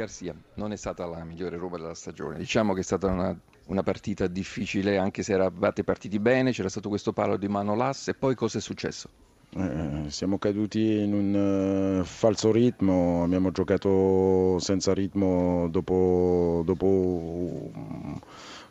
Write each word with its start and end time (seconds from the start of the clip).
Garzia, 0.00 0.34
non 0.54 0.72
è 0.72 0.76
stata 0.76 1.04
la 1.04 1.22
migliore 1.24 1.58
Roma 1.58 1.76
della 1.76 1.94
stagione. 1.94 2.38
Diciamo 2.38 2.72
che 2.72 2.80
è 2.80 2.82
stata 2.82 3.08
una, 3.08 3.38
una 3.66 3.82
partita 3.82 4.26
difficile, 4.26 4.96
anche 4.96 5.22
se 5.22 5.34
eravate 5.34 5.84
partiti 5.84 6.18
bene, 6.18 6.52
c'era 6.52 6.70
stato 6.70 6.88
questo 6.88 7.12
palo 7.12 7.36
di 7.36 7.48
mano 7.48 7.74
l'asse, 7.74 8.12
e 8.12 8.14
poi 8.14 8.34
cosa 8.34 8.58
è 8.58 8.60
successo? 8.62 9.10
Eh, 9.52 10.10
siamo 10.10 10.38
caduti 10.38 11.00
in 11.02 11.12
un 11.12 11.98
uh, 12.00 12.04
falso 12.04 12.52
ritmo, 12.52 13.24
abbiamo 13.24 13.50
giocato 13.50 14.58
senza 14.60 14.94
ritmo 14.94 15.68
dopo, 15.68 16.62
dopo 16.64 17.68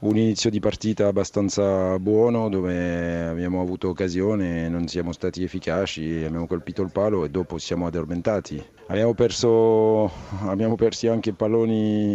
un 0.00 0.16
inizio 0.16 0.48
di 0.50 0.60
partita 0.60 1.08
abbastanza 1.08 1.98
buono 1.98 2.48
dove 2.48 3.26
abbiamo 3.26 3.60
avuto 3.60 3.88
occasione, 3.88 4.68
non 4.68 4.86
siamo 4.86 5.10
stati 5.10 5.42
efficaci, 5.42 6.22
abbiamo 6.24 6.46
colpito 6.46 6.82
il 6.82 6.92
palo 6.92 7.24
e 7.24 7.30
dopo 7.30 7.58
siamo 7.58 7.86
addormentati. 7.86 8.64
Abbiamo 8.86 9.12
perso, 9.12 10.10
abbiamo 10.46 10.76
persi 10.76 11.08
anche 11.08 11.32
palloni 11.32 12.12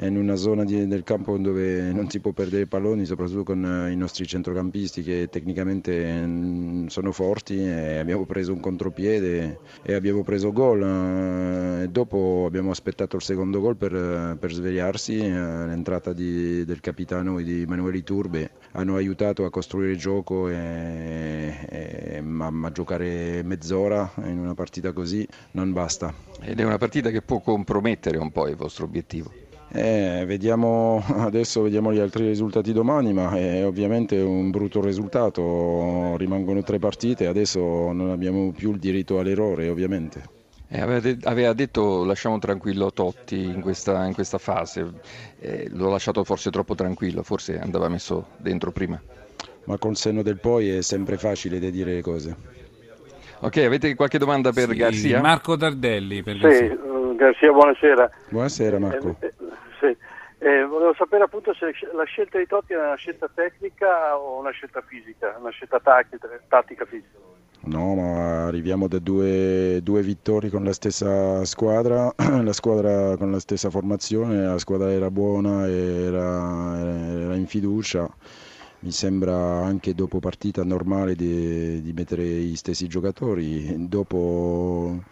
in 0.00 0.16
una 0.16 0.36
zona 0.36 0.64
di, 0.64 0.86
del 0.86 1.02
campo 1.02 1.38
dove 1.38 1.90
non 1.92 2.10
si 2.10 2.20
può 2.20 2.32
perdere 2.32 2.66
palloni, 2.66 3.06
soprattutto 3.06 3.42
con 3.42 3.88
i 3.90 3.96
nostri 3.96 4.26
centrocampisti 4.26 5.02
che 5.02 5.28
tecnicamente 5.30 6.24
mm, 6.24 6.86
sono 6.86 7.10
forti 7.10 7.56
e 7.78 7.98
abbiamo 7.98 8.24
preso 8.24 8.52
un 8.52 8.60
contropiede 8.60 9.60
e 9.82 9.94
abbiamo 9.94 10.22
preso 10.22 10.52
gol. 10.52 11.82
E 11.82 11.88
dopo 11.88 12.44
abbiamo 12.46 12.70
aspettato 12.70 13.16
il 13.16 13.22
secondo 13.22 13.60
gol 13.60 13.76
per, 13.76 14.36
per 14.38 14.52
svegliarsi, 14.52 15.18
eh, 15.18 15.30
l'entrata 15.30 16.12
di, 16.12 16.64
del 16.64 16.80
capitano 16.80 17.40
di 17.40 17.62
Emanuele 17.62 18.02
Turbe 18.02 18.50
hanno 18.72 18.96
aiutato 18.96 19.44
a 19.44 19.50
costruire 19.50 19.92
il 19.92 19.98
gioco 19.98 20.48
e, 20.48 21.66
e, 21.68 22.20
ma, 22.20 22.50
ma 22.50 22.70
giocare 22.70 23.42
mezz'ora 23.42 24.12
in 24.24 24.38
una 24.38 24.54
partita 24.54 24.92
così 24.92 25.26
non 25.52 25.72
basta. 25.72 26.12
Ed 26.40 26.60
è 26.60 26.64
una 26.64 26.78
partita 26.78 27.10
che 27.10 27.22
può 27.22 27.40
compromettere 27.40 28.18
un 28.18 28.30
po' 28.30 28.46
il 28.48 28.56
vostro 28.56 28.84
obiettivo. 28.84 29.47
Eh, 29.70 30.24
vediamo, 30.26 31.02
adesso 31.18 31.62
vediamo 31.62 31.92
gli 31.92 31.98
altri 31.98 32.26
risultati 32.26 32.72
domani, 32.72 33.12
ma 33.12 33.30
è 33.36 33.66
ovviamente 33.66 34.18
un 34.20 34.50
brutto 34.50 34.80
risultato. 34.80 36.16
Rimangono 36.16 36.62
tre 36.62 36.78
partite, 36.78 37.26
adesso 37.26 37.60
non 37.92 38.10
abbiamo 38.10 38.52
più 38.52 38.72
il 38.72 38.78
diritto 38.78 39.18
all'errore, 39.18 39.68
ovviamente. 39.68 40.36
Eh, 40.70 40.80
aveva 41.22 41.52
detto 41.54 42.04
lasciamo 42.04 42.38
tranquillo 42.38 42.92
Totti 42.92 43.42
in 43.42 43.60
questa, 43.62 44.04
in 44.04 44.12
questa 44.12 44.36
fase, 44.36 44.86
eh, 45.40 45.68
l'ho 45.70 45.88
lasciato 45.88 46.24
forse 46.24 46.50
troppo 46.50 46.74
tranquillo, 46.74 47.22
forse 47.22 47.58
andava 47.58 47.88
messo 47.88 48.28
dentro 48.36 48.70
prima. 48.70 49.00
Ma 49.64 49.78
col 49.78 49.96
senno 49.96 50.22
del 50.22 50.38
poi 50.38 50.70
è 50.70 50.82
sempre 50.82 51.16
facile 51.16 51.58
di 51.58 51.70
dire 51.70 51.94
le 51.94 52.02
cose. 52.02 52.36
Ok, 53.40 53.58
avete 53.58 53.94
qualche 53.94 54.18
domanda 54.18 54.50
per 54.52 54.70
Sì, 54.70 54.74
Garzia? 54.74 55.20
Marco 55.20 55.56
Dardelli. 55.56 56.22
Per 56.22 56.34
Sì, 56.36 56.40
Garzia. 56.40 56.78
Garzia, 57.18 57.50
buonasera. 57.50 58.10
Buonasera 58.28 58.78
Marco. 58.78 59.16
Eh, 59.18 59.26
eh, 59.26 59.32
sì. 59.80 59.96
Eh, 60.40 60.64
volevo 60.64 60.94
sapere 60.94 61.24
appunto 61.24 61.52
se 61.52 61.72
la 61.92 62.04
scelta 62.04 62.38
di 62.38 62.46
Totti 62.46 62.72
è 62.72 62.78
una 62.78 62.94
scelta 62.94 63.28
tecnica 63.32 64.16
o 64.16 64.38
una 64.38 64.50
scelta 64.50 64.80
fisica, 64.82 65.36
una 65.38 65.50
scelta 65.50 65.80
tattica, 65.80 66.28
tattica 66.46 66.84
fisica. 66.84 67.18
No, 67.62 67.96
ma 67.96 68.46
arriviamo 68.46 68.86
da 68.86 69.00
due, 69.00 69.80
due 69.82 70.00
vittorie 70.02 70.48
con 70.48 70.62
la 70.62 70.72
stessa 70.72 71.44
squadra, 71.44 72.14
la 72.42 72.52
squadra 72.52 73.16
con 73.16 73.32
la 73.32 73.40
stessa 73.40 73.68
formazione, 73.68 74.44
la 74.44 74.58
squadra 74.58 74.92
era 74.92 75.10
buona, 75.10 75.66
era, 75.66 76.78
era 76.78 77.34
in 77.34 77.46
fiducia. 77.46 78.08
Mi 78.80 78.92
sembra 78.92 79.34
anche 79.64 79.92
dopo 79.92 80.20
partita 80.20 80.62
normale 80.62 81.16
di, 81.16 81.82
di 81.82 81.92
mettere 81.92 82.22
gli 82.22 82.54
stessi 82.54 82.86
giocatori. 82.86 83.88
Dopo 83.88 85.02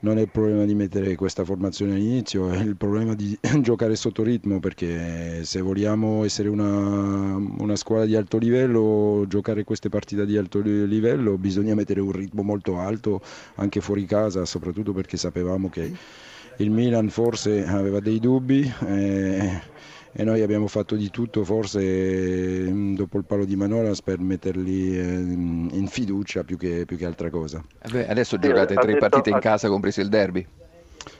non 0.00 0.18
è 0.18 0.22
il 0.22 0.28
problema 0.28 0.64
di 0.64 0.74
mettere 0.74 1.14
questa 1.14 1.44
formazione 1.44 1.94
all'inizio, 1.94 2.50
è 2.50 2.58
il 2.58 2.76
problema 2.76 3.14
di 3.14 3.38
giocare 3.60 3.96
sotto 3.96 4.22
ritmo 4.22 4.60
perché 4.60 5.44
se 5.44 5.60
vogliamo 5.60 6.24
essere 6.24 6.48
una, 6.48 7.36
una, 7.36 7.76
squadra 7.76 8.06
di 8.06 8.16
alto 8.16 8.38
livello, 8.38 9.24
giocare 9.28 9.64
queste 9.64 9.88
partite 9.88 10.24
di 10.24 10.36
alto 10.36 10.60
livello, 10.60 11.36
bisogna 11.36 11.74
mettere 11.74 12.00
un 12.00 12.12
ritmo 12.12 12.42
molto 12.42 12.78
alto 12.78 13.20
anche 13.56 13.80
fuori 13.80 14.04
casa, 14.06 14.44
soprattutto 14.44 14.92
perché 14.92 15.16
sapevamo 15.16 15.68
che 15.68 15.92
il 16.56 16.70
Milan 16.70 17.08
forse 17.08 17.64
aveva 17.64 18.00
dei 18.00 18.20
dubbi. 18.20 18.70
Eh, 18.86 19.78
e 20.12 20.24
noi 20.24 20.42
abbiamo 20.42 20.66
fatto 20.66 20.96
di 20.96 21.10
tutto 21.10 21.44
forse 21.44 22.70
dopo 22.94 23.18
il 23.18 23.24
palo 23.24 23.44
di 23.44 23.56
Manolas 23.56 24.02
per 24.02 24.18
metterli 24.18 24.96
in 24.96 25.86
fiducia 25.88 26.42
più 26.44 26.56
che, 26.56 26.84
più 26.86 26.96
che 26.96 27.06
altra 27.06 27.30
cosa. 27.30 27.64
Eh 27.82 27.88
beh, 27.90 28.08
adesso 28.08 28.38
giocate 28.38 28.74
tre 28.74 28.96
partite 28.96 29.30
in 29.30 29.38
casa 29.38 29.68
compreso 29.68 30.00
il 30.00 30.08
derby. 30.08 30.46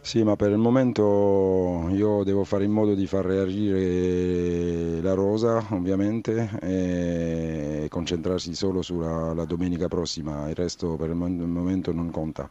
Sì, 0.00 0.22
ma 0.22 0.36
per 0.36 0.52
il 0.52 0.56
momento 0.56 1.88
io 1.90 2.22
devo 2.22 2.44
fare 2.44 2.64
in 2.64 2.70
modo 2.70 2.94
di 2.94 3.06
far 3.06 3.24
reagire 3.24 5.02
la 5.02 5.14
rosa, 5.14 5.66
ovviamente, 5.70 6.48
e 6.62 7.86
concentrarsi 7.90 8.54
solo 8.54 8.82
sulla 8.82 9.44
domenica 9.46 9.88
prossima, 9.88 10.48
il 10.48 10.54
resto 10.54 10.94
per 10.94 11.10
il 11.10 11.16
momento 11.16 11.92
non 11.92 12.10
conta. 12.10 12.48